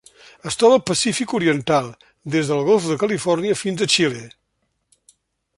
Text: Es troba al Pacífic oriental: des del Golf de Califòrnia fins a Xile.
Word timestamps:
Es 0.51 0.55
troba 0.61 0.77
al 0.77 0.81
Pacífic 0.91 1.35
oriental: 1.41 1.91
des 2.37 2.51
del 2.53 2.65
Golf 2.71 2.89
de 2.93 2.97
Califòrnia 3.05 3.61
fins 3.63 3.85
a 3.89 3.93
Xile. 3.97 4.27